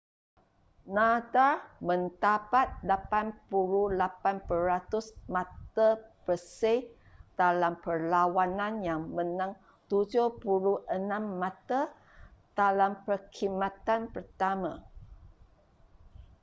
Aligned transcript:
nadal 0.95 1.57
mendapat 1.87 2.67
88% 2.91 3.53
mata 5.35 5.87
bersih 6.25 6.79
dalam 7.39 7.73
perlawanan 7.85 8.73
yang 8.89 9.01
menang 9.15 9.51
76 9.93 10.41
mata 11.43 11.81
dalam 12.59 12.91
perkhidmatan 13.05 14.01
pertama 14.15 14.73